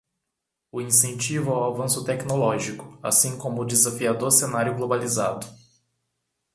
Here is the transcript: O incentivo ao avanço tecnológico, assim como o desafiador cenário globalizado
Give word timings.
O 0.71 0.81
incentivo 0.81 1.53
ao 1.53 1.71
avanço 1.73 2.03
tecnológico, 2.03 2.97
assim 3.03 3.37
como 3.37 3.61
o 3.61 3.65
desafiador 3.65 4.31
cenário 4.31 4.75
globalizado 4.75 5.45